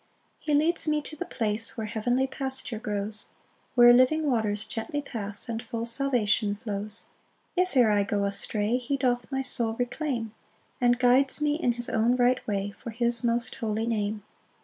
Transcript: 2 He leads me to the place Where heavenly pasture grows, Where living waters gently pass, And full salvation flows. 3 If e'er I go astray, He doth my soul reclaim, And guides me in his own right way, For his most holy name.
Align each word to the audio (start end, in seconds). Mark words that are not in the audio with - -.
2 0.47 0.53
He 0.53 0.53
leads 0.57 0.87
me 0.87 0.99
to 0.99 1.15
the 1.15 1.25
place 1.27 1.77
Where 1.77 1.85
heavenly 1.85 2.25
pasture 2.25 2.79
grows, 2.79 3.27
Where 3.75 3.93
living 3.93 4.23
waters 4.31 4.65
gently 4.65 4.99
pass, 4.99 5.47
And 5.47 5.61
full 5.61 5.85
salvation 5.85 6.55
flows. 6.55 7.03
3 7.55 7.63
If 7.65 7.77
e'er 7.77 7.91
I 7.91 8.01
go 8.01 8.23
astray, 8.23 8.77
He 8.77 8.97
doth 8.97 9.31
my 9.31 9.43
soul 9.43 9.75
reclaim, 9.77 10.33
And 10.81 10.97
guides 10.97 11.39
me 11.39 11.53
in 11.53 11.73
his 11.73 11.87
own 11.87 12.15
right 12.15 12.39
way, 12.47 12.71
For 12.71 12.89
his 12.89 13.23
most 13.23 13.53
holy 13.53 13.85
name. 13.85 14.23